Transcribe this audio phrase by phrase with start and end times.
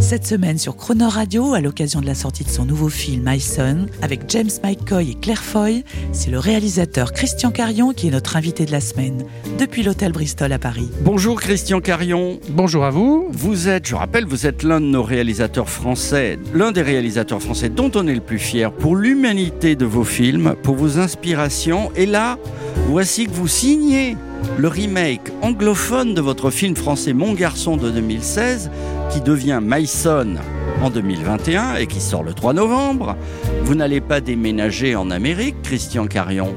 [0.00, 3.40] Cette semaine sur Croner Radio, à l'occasion de la sortie de son nouveau film My
[3.40, 8.36] Son, avec James McCoy et Claire Foy, c'est le réalisateur Christian Carion qui est notre
[8.36, 9.24] invité de la semaine,
[9.58, 10.88] depuis l'hôtel Bristol à Paris.
[11.00, 12.38] Bonjour Christian Carion.
[12.50, 13.28] Bonjour à vous.
[13.30, 17.68] Vous êtes, je rappelle, vous êtes l'un de nos réalisateurs français, l'un des réalisateurs français
[17.68, 21.90] dont on est le plus fier pour l'humanité de vos films, pour vos inspirations.
[21.96, 22.38] Et là,
[22.88, 24.16] voici que vous signez
[24.58, 28.70] le remake anglophone de votre film français Mon garçon de 2016
[29.10, 30.36] qui devient Mason
[30.82, 33.16] en 2021 et qui sort le 3 novembre.
[33.62, 36.54] Vous n'allez pas déménager en Amérique, Christian Carion?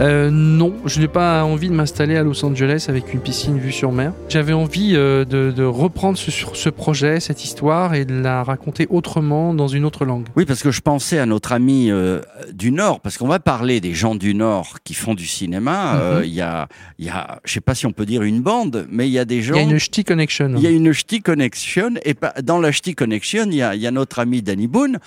[0.00, 3.70] Euh, non, je n'ai pas envie de m'installer à Los Angeles avec une piscine vue
[3.70, 4.12] sur mer.
[4.28, 8.88] J'avais envie euh, de, de, reprendre ce, ce, projet, cette histoire et de la raconter
[8.90, 10.26] autrement dans une autre langue.
[10.34, 12.20] Oui, parce que je pensais à notre ami euh,
[12.52, 15.96] du Nord, parce qu'on va parler des gens du Nord qui font du cinéma.
[15.96, 16.24] Euh, mhm.
[16.24, 16.36] Il mm -hmm.
[16.36, 19.12] y, a, y a, je sais pas si on peut dire une bande, mais il
[19.12, 19.54] y a des gens.
[19.54, 20.50] Il y a une ch'ti connection.
[20.56, 23.86] Il y a une ch'ti connection, et dans la ch'ti connection, il y a, y
[23.86, 24.98] a notre ami Danny Boone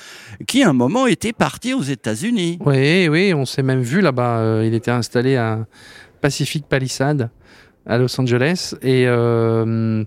[0.48, 2.60] qui à un moment était parti aux États-Unis.
[2.66, 4.64] Oui, oui, on s'est même vu là-bas.
[4.64, 5.66] il était installé à
[6.22, 7.30] Pacific Palisades
[7.86, 10.03] à Los Angeles et euh,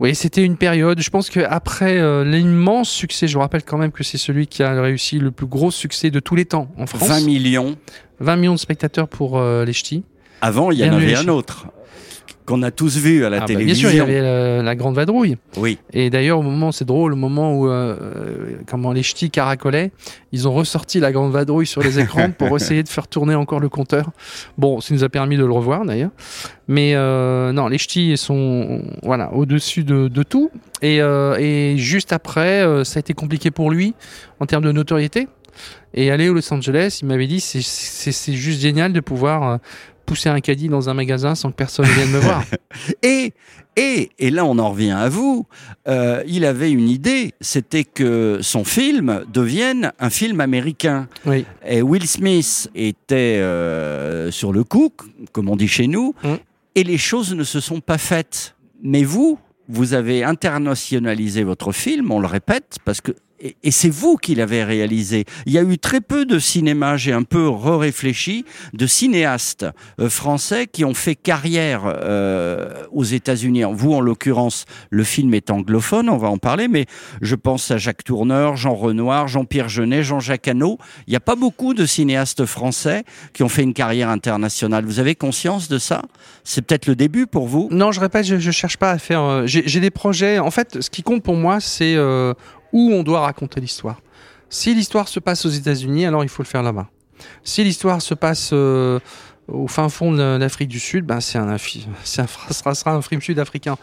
[0.00, 1.00] oui, c'était une période.
[1.00, 4.62] Je pense qu'après euh, l'immense succès, je vous rappelle quand même que c'est celui qui
[4.62, 7.06] a réussi le plus gros succès de tous les temps en France.
[7.06, 7.76] 20 millions.
[8.20, 10.02] 20 millions de spectateurs pour euh, les ch'tis.
[10.40, 11.66] Avant, il y en avait un autre
[12.50, 13.88] qu'on a tous vu à la ah télévision.
[13.88, 15.36] Bah bien sûr, il y avait la, la grande vadrouille.
[15.56, 15.78] Oui.
[15.92, 19.92] Et d'ailleurs, au moment, c'est drôle, au moment où euh, comment les ch'tis caracolaient,
[20.32, 23.60] ils ont ressorti la grande vadrouille sur les écrans pour essayer de faire tourner encore
[23.60, 24.10] le compteur.
[24.58, 26.10] Bon, ça nous a permis de le revoir d'ailleurs.
[26.66, 30.50] Mais euh, non, les ch'tis sont voilà au-dessus de, de, tout.
[30.82, 33.94] Et, euh, et juste après, euh, ça a été compliqué pour lui
[34.40, 35.28] en termes de notoriété.
[35.94, 39.56] Et aller au Los Angeles, il m'avait dit c'est juste génial de pouvoir euh,
[40.10, 42.42] pousser un caddie dans un magasin sans que personne vienne me voir.
[43.04, 43.32] et,
[43.76, 45.46] et, et là, on en revient à vous.
[45.86, 51.06] Euh, il avait une idée, c'était que son film devienne un film américain.
[51.26, 51.44] Oui.
[51.64, 54.90] Et Will Smith était euh, sur le coup,
[55.30, 56.34] comme on dit chez nous, Mm.
[56.74, 58.56] et les choses ne se sont pas faites.
[58.82, 59.38] Mais vous,
[59.68, 64.64] vous avez internationalisé votre film, on le répète, parce que et, c'est vous qui l'avez
[64.64, 65.24] réalisé.
[65.46, 69.66] Il y a eu très peu de cinéma, j'ai un peu réfléchi, de cinéastes
[70.00, 73.62] euh, français qui ont fait carrière euh, aux États-Unis.
[73.72, 76.86] Vous, en l'occurrence, le film est anglophone, on va en parler, mais
[77.20, 80.78] je pense à Jacques Tourneur, Jean Renoir, Jean-Pierre Jeunet, Jean-Jacques Hano.
[81.06, 84.84] Il n'y a pas beaucoup de cinéastes français qui ont fait une carrière internationale.
[84.84, 86.02] Vous avez conscience de ça?
[86.44, 87.68] C'est peut-être le début pour vous?
[87.70, 89.22] Non, je répète, je, je cherche pas à faire.
[89.22, 90.38] Euh, J'ai des projets.
[90.38, 92.34] En fait, ce qui compte pour moi, c'est euh,
[92.72, 94.00] où on doit raconter l'histoire.
[94.48, 96.88] Si l'histoire se passe aux États-Unis, alors il faut le faire là-bas.
[97.44, 98.98] Si l'histoire se passe euh,
[99.46, 101.58] au fin fond de l'Afrique du Sud, ben c'est un, un,
[102.04, 103.76] ça sera un film sud-africain.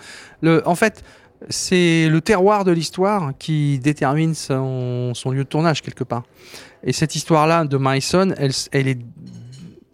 [0.43, 1.03] En fait,
[1.49, 6.23] c'est le terroir de l'histoire qui détermine son, son, lieu de tournage quelque part.
[6.83, 8.99] Et cette histoire-là de Myson, elle, elle est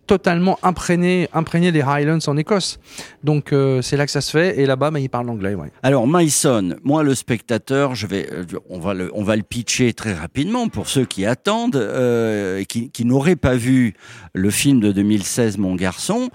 [0.08, 2.80] totalement imprégné, imprégné des Highlands en Écosse.
[3.24, 5.56] Donc euh, c'est là que ça se fait et là-bas bah, ils parlent anglais.
[5.56, 5.72] Ouais.
[5.82, 8.30] Alors Myson, moi le spectateur, je vais,
[8.70, 13.06] on va le, on va le pitcher très rapidement pour ceux qui attendent euh, qui,
[13.06, 13.94] n'auraient pas vu
[14.34, 16.30] le film de 2016 Mon garçon.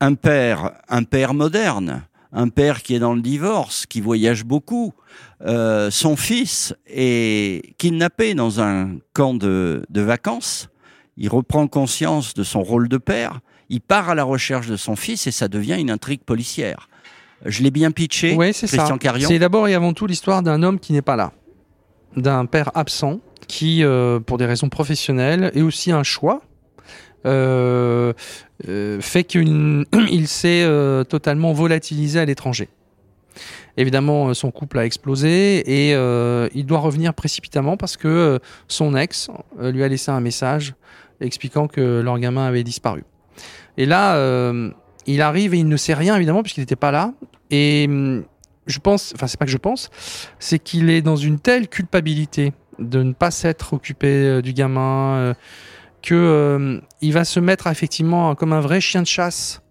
[0.00, 2.02] Un père, un père moderne,
[2.32, 4.92] un père qui est dans le divorce, qui voyage beaucoup.
[5.42, 10.70] Euh, son fils est kidnappé dans un camp de vacances
[11.20, 14.96] il reprend conscience de son rôle de père, il part à la recherche de son
[14.96, 16.88] fils et ça devient une intrigue policière.
[17.44, 19.28] Je l'ai bien pitché, oui, Christian Carion.
[19.28, 21.32] C'est d'abord et avant tout l'histoire d'un homme qui n'est pas là,
[22.16, 26.40] d'un père absent qui, euh, pour des raisons professionnelles et aussi un choix,
[27.26, 28.14] euh,
[28.68, 29.84] euh, fait qu'il
[30.26, 30.66] s'est
[31.08, 32.68] totalement volatilisé à l'étranger.
[33.76, 38.38] Évidemment, son couple a explosé et euh, il doit revenir précipitamment parce que euh,
[38.68, 39.30] son ex
[39.60, 40.74] lui a laissé un message
[41.20, 43.04] expliquant que leur gamin avait disparu.
[43.76, 44.70] Et là, euh,
[45.06, 47.12] il arrive et il ne sait rien évidemment puisqu'il n'était pas là.
[47.50, 47.88] Et
[48.66, 49.90] je pense, enfin c'est pas que je pense,
[50.38, 55.34] c'est qu'il est dans une telle culpabilité de ne pas s'être occupé du gamin
[56.02, 59.62] que euh, il va se mettre effectivement comme un vrai chien de chasse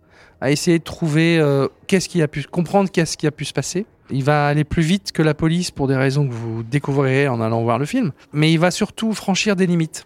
[0.41, 3.53] à essayer de trouver euh, qu'est-ce qui a pu comprendre qu'est-ce qui a pu se
[3.53, 3.85] passer.
[4.11, 7.41] Il va aller plus vite que la police pour des raisons que vous découvrirez en
[7.41, 10.05] allant voir le film, mais il va surtout franchir des limites.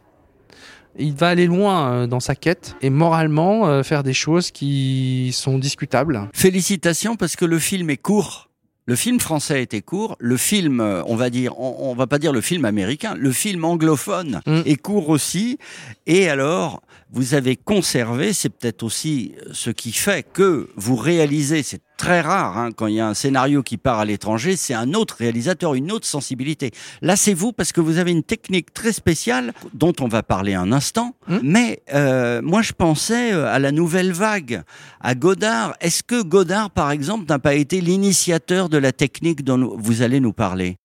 [0.97, 5.31] il va aller loin euh, dans sa quête et moralement euh, faire des choses qui
[5.33, 6.29] sont discutables.
[6.33, 8.49] Félicitations parce que le film est court.
[8.85, 10.17] Le film français était court.
[10.19, 13.31] Le film, euh, on va dire, on, on va pas dire le film américain, le
[13.31, 14.61] film anglophone Mm.
[14.65, 15.57] est court aussi.
[16.05, 16.81] Et alors,
[17.11, 22.57] vous avez conservé, c'est peut-être aussi ce qui fait que vous réalisez, c'est très rare
[22.57, 25.73] hein, quand il y a un scénario qui part à l'étranger, c'est un autre réalisateur,
[25.73, 26.71] une autre sensibilité.
[27.01, 30.53] Là, c'est vous parce que vous avez une technique très spéciale dont on va parler
[30.53, 31.15] un instant.
[31.29, 31.37] Mm.
[31.43, 34.63] Mais euh, moi, je pensais euh, à la nouvelle vague,
[34.99, 35.75] à Godard.
[35.79, 40.19] Est-ce que Godard, par exemple, n'a pas été l'initiateur de la technique dont vous allez
[40.19, 40.75] nous parler?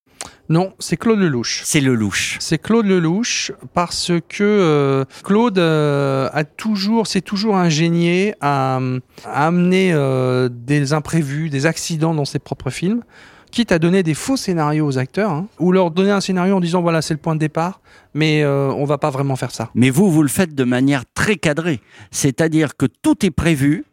[0.48, 1.60] Non, c'est Claude Lelouch.
[1.64, 2.38] C'est le louche.
[2.40, 8.80] C'est Claude Lelouch parce que euh, Claude euh, a toujours, s'est toujours ingénié à,
[9.24, 13.02] à amener euh, des imprévus, des accidents dans ses propres films,
[13.50, 16.60] quitte à donner des faux scénarios aux acteurs, hein, ou leur donner un scénario en
[16.60, 17.80] disant voilà c'est le point de départ,
[18.14, 19.70] mais euh, on va pas vraiment faire ça.
[19.74, 21.80] Mais vous, vous le faites de manière très cadrée.
[22.10, 23.84] C'est-à-dire que tout est prévu,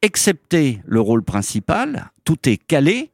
[0.00, 3.10] excepté le rôle principal, tout est calé,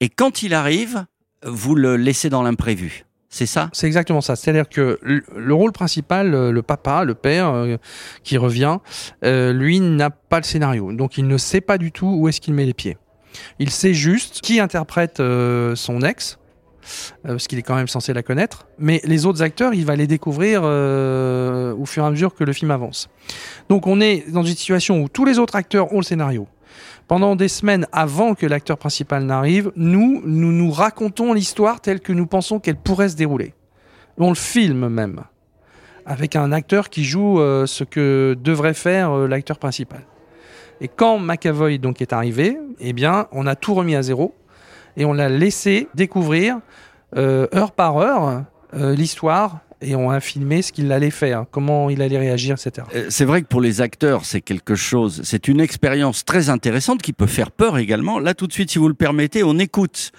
[0.00, 1.06] et quand il arrive,
[1.44, 3.04] vous le laissez dans l'imprévu.
[3.30, 3.68] C'est ça?
[3.72, 4.36] C'est exactement ça.
[4.36, 7.76] C'est-à-dire que le, le rôle principal, euh, le papa, le père euh,
[8.24, 8.78] qui revient,
[9.22, 10.92] euh, lui n'a pas le scénario.
[10.92, 12.96] Donc il ne sait pas du tout où est-ce qu'il met les pieds.
[13.58, 16.38] Il sait juste qui interprète son ex,
[17.22, 18.66] parce qu'il est quand même censé la connaître.
[18.78, 22.52] Mais les autres acteurs, il va les découvrir au fur et à mesure que le
[22.54, 23.10] film avance.
[23.68, 26.48] Donc on est dans une situation où tous les autres acteurs ont le scénario.
[27.08, 32.12] Pendant des semaines avant que l'acteur principal n'arrive, nous, nous nous racontons l'histoire telle que
[32.12, 33.54] nous pensons qu'elle pourrait se dérouler.
[34.18, 35.22] On le filme même,
[36.04, 40.02] avec un acteur qui joue euh, ce que devrait faire euh, l'acteur principal.
[40.82, 44.34] Et quand McAvoy donc est arrivé, eh bien, on a tout remis à zéro
[44.98, 46.60] et on l'a laissé découvrir
[47.16, 48.44] euh, heure par heure
[48.74, 52.86] l'histoire et on a filmé ce qu'il allait faire, comment il allait réagir, etc.
[52.94, 57.02] Euh, C'est vrai que pour les acteurs, c'est quelque chose, c'est une expérience très intéressante
[57.02, 58.18] qui peut faire peur également.
[58.18, 60.12] Là, tout de suite, si vous le permettez, on écoute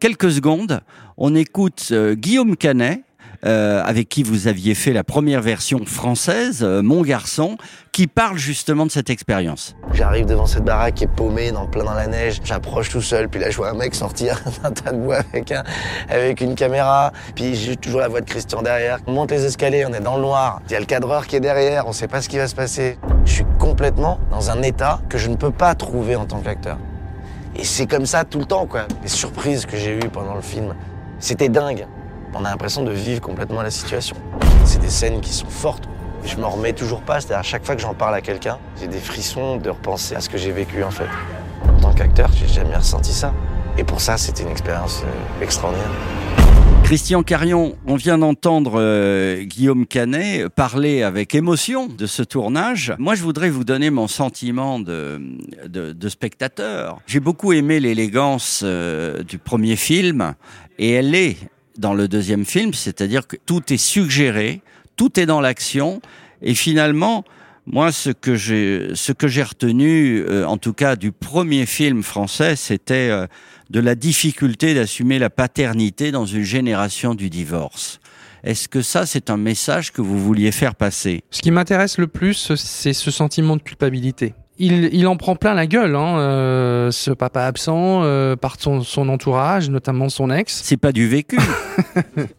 [0.00, 0.80] quelques secondes.
[1.16, 3.02] On écoute euh, Guillaume Canet,
[3.44, 7.56] euh, avec qui vous aviez fait la première version française, euh, Mon garçon,
[7.90, 9.74] qui parle justement de cette expérience.
[9.92, 12.40] J'arrive devant cette baraque qui est paumée dans plein dans la neige.
[12.44, 15.50] J'approche tout seul, puis là je vois un mec sortir d'un tas de bois avec
[15.50, 15.64] un,
[16.08, 17.12] avec une caméra.
[17.34, 18.98] Puis j'ai toujours la voix de Christian derrière.
[19.06, 20.60] On monte les escaliers, on est dans le noir.
[20.68, 22.54] Il y a le cadreur qui est derrière, on sait pas ce qui va se
[22.54, 22.96] passer.
[23.24, 26.78] Je suis complètement dans un état que je ne peux pas trouver en tant qu'acteur.
[27.56, 28.86] Et c'est comme ça tout le temps, quoi.
[29.02, 30.74] Les surprises que j'ai eues pendant le film,
[31.18, 31.86] c'était dingue.
[32.34, 34.16] On a l'impression de vivre complètement la situation.
[34.64, 35.84] C'est des scènes qui sont fortes.
[36.24, 38.86] Je m'en remets toujours pas, c'est-à-dire à chaque fois que j'en parle à quelqu'un, j'ai
[38.86, 41.08] des frissons de repenser à ce que j'ai vécu en fait.
[41.66, 43.34] En tant qu'acteur, j'ai jamais ressenti ça.
[43.76, 45.90] Et pour ça, c'était une expérience euh, extraordinaire.
[46.84, 52.94] Christian Carion, on vient d'entendre euh, Guillaume Canet parler avec émotion de ce tournage.
[52.98, 55.20] Moi, je voudrais vous donner mon sentiment de,
[55.66, 56.98] de, de spectateur.
[57.06, 60.34] J'ai beaucoup aimé l'élégance euh, du premier film,
[60.78, 61.36] et elle est
[61.78, 64.62] dans le deuxième film, c'est-à-dire que tout est suggéré,
[64.96, 66.00] tout est dans l'action,
[66.42, 67.24] et finalement,
[67.66, 72.02] moi, ce que j'ai, ce que j'ai retenu, euh, en tout cas du premier film
[72.02, 73.26] français, c'était euh,
[73.70, 78.00] de la difficulté d'assumer la paternité dans une génération du divorce.
[78.42, 81.22] Est-ce que ça, c'est un message que vous vouliez faire passer?
[81.30, 84.34] Ce qui m'intéresse le plus, c'est ce sentiment de culpabilité.
[84.58, 88.82] Il, il en prend plein la gueule, hein, euh, ce papa absent, euh, par son,
[88.82, 90.60] son entourage, notamment son ex.
[90.62, 91.38] C'est pas du vécu.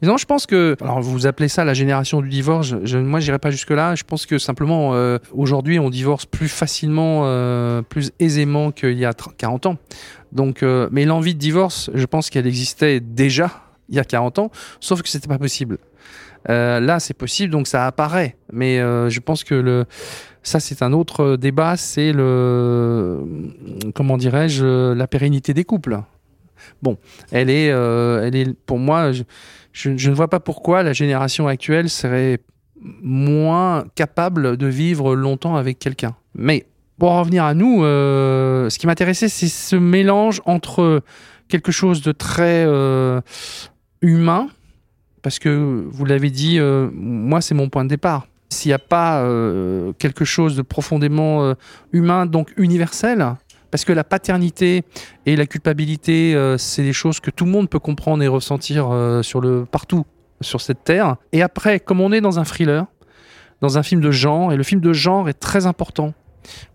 [0.02, 3.20] Non, je pense que, alors vous appelez ça la génération du divorce, je, je, moi
[3.20, 8.12] j'irai pas jusque-là, je pense que simplement, euh, aujourd'hui, on divorce plus facilement, euh, plus
[8.20, 9.78] aisément qu'il y a 30 40 ans.
[10.34, 13.52] Donc, euh, mais l'envie de divorce, je pense qu'elle existait déjà
[13.90, 15.78] il y a 40 ans, sauf que c'était pas possible.
[16.50, 18.36] Euh, là, c'est possible, donc ça apparaît.
[18.52, 19.86] Mais euh, je pense que le,
[20.44, 21.78] ça, c'est un autre débat.
[21.78, 23.20] C'est le,
[23.96, 26.00] comment dirais-je, la pérennité des couples.
[26.82, 26.98] Bon,
[27.32, 32.40] elle est, euh, elle pour moi, je, ne vois pas pourquoi la génération actuelle serait
[33.02, 36.16] moins capable de vivre longtemps avec quelqu'un.
[36.36, 36.66] Mais
[37.00, 41.02] pour en revenir à nous, euh, ce qui m'intéressait, c'est ce mélange entre
[41.48, 43.22] quelque chose de très euh,
[44.02, 44.48] humain,
[45.22, 48.28] parce que vous l'avez dit, euh, moi c'est mon point de départ.
[48.54, 51.54] S'il n'y a pas euh, quelque chose de profondément euh,
[51.92, 53.36] humain, donc universel,
[53.72, 54.84] parce que la paternité
[55.26, 58.90] et la culpabilité, euh, c'est des choses que tout le monde peut comprendre et ressentir
[59.24, 60.06] sur le partout
[60.42, 61.18] sur cette terre.
[61.32, 62.86] Et après, comme on est dans un thriller,
[63.62, 66.14] dans un film de genre, et le film de genre est très important.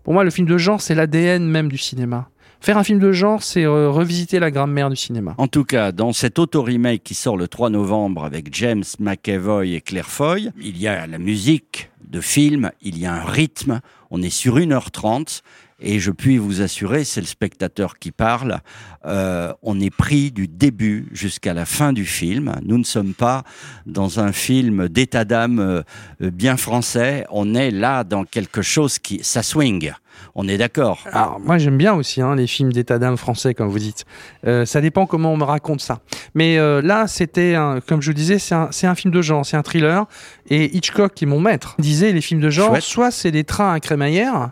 [0.03, 2.29] Pour moi, le film de genre, c'est l'ADN même du cinéma.
[2.61, 5.33] Faire un film de genre, c'est euh, revisiter la grammaire du cinéma.
[5.37, 9.81] En tout cas, dans cet auto-remake qui sort le 3 novembre avec James McAvoy et
[9.81, 14.21] Claire Foy, il y a la musique de film, il y a un rythme, on
[14.21, 15.41] est sur 1h30
[15.81, 18.59] et je puis vous assurer, c'est le spectateur qui parle,
[19.05, 22.53] euh, on est pris du début jusqu'à la fin du film.
[22.63, 23.43] Nous ne sommes pas
[23.85, 25.83] dans un film d'état d'âme euh,
[26.19, 29.23] bien français, on est là dans quelque chose qui...
[29.23, 29.93] ça swing.
[30.35, 31.05] On est d'accord.
[31.11, 34.05] Alors moi j'aime bien aussi hein, les films d'état d'âme français comme vous dites.
[34.45, 35.99] Euh, ça dépend comment on me raconte ça.
[36.33, 37.55] Mais euh, là c'était
[37.87, 40.05] comme je vous disais c'est un, film de genre, c'est un thriller.
[40.49, 42.83] Et Hitchcock qui est mon maître disait les films de genre Chouette.
[42.83, 44.49] soit c'est des trains à crémaillère,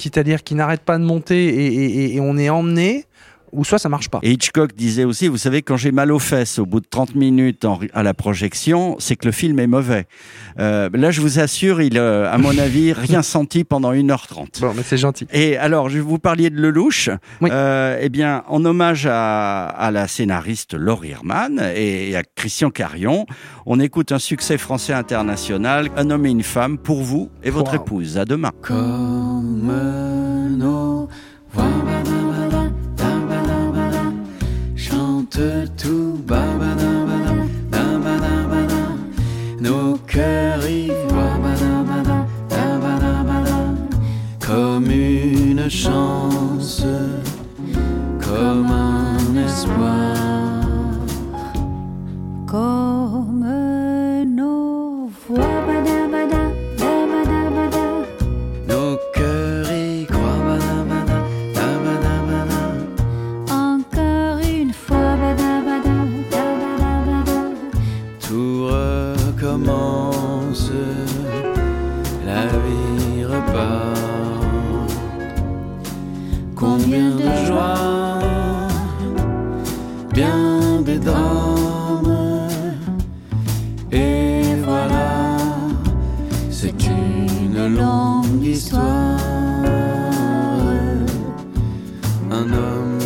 [0.00, 3.04] c'est-à-dire qui n'arrêtent pas de monter et, et- et- et on est emmené,
[3.54, 4.18] ou soit ça marche pas.
[4.22, 7.14] Et Hitchcock disait aussi, vous savez, quand j'ai mal aux fesses au bout de 30
[7.14, 10.06] minutes en- à la projection, c'est que le film est mauvais.
[10.58, 14.60] Euh, là, je vous assure, il, euh, à mon avis, rien senti pendant 1h30.
[14.60, 15.26] Bon mais c'est gentil.
[15.32, 17.10] Et alors, je vous parliez de Lelouch.
[17.40, 17.50] Oui.
[17.52, 23.26] Euh, eh bien, en hommage à, à la scénariste Laure Hirman et à Christian Carion,
[23.66, 27.72] on écoute un succès français international, Un homme et une femme, pour vous et votre
[27.74, 27.80] Wow.
[27.82, 28.18] épouse.
[28.18, 28.50] À demain.
[28.62, 29.70] Comme
[35.34, 37.34] tout babadabada,
[37.68, 38.82] dabadabada,
[39.60, 43.74] nos cœurs ivoient badabada, dabadabada,
[44.38, 46.86] comme une chance,
[48.20, 50.14] comme un espoir.
[72.26, 73.94] La vie repart.
[76.54, 78.18] Combien de joie,
[80.12, 82.48] bien des drames,
[83.92, 85.36] et voilà,
[86.50, 89.18] c'est une longue histoire.
[92.30, 92.98] Un homme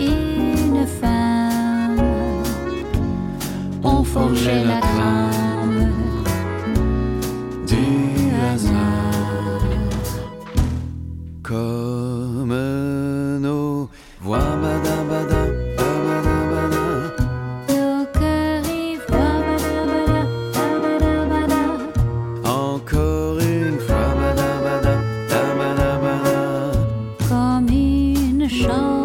[0.00, 2.00] Une femme
[3.82, 4.83] ont forgé la
[28.54, 29.03] une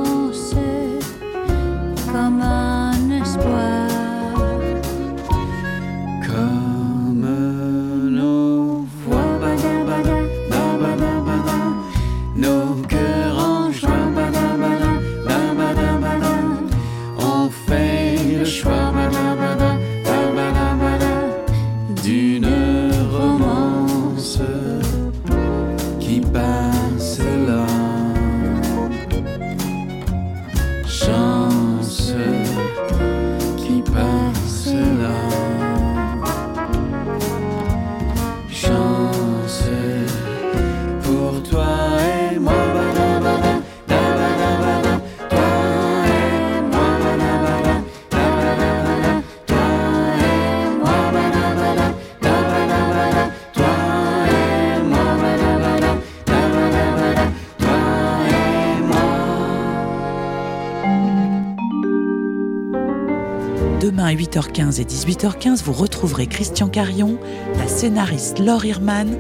[64.10, 67.20] à 8h15 et 18h15, vous retrouverez Christian Carion,
[67.60, 69.16] la scénariste Laure Hirman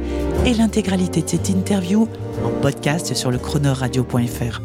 [0.47, 2.07] et l'intégralité de cette interview
[2.43, 4.61] en podcast sur le chronoradio.fr.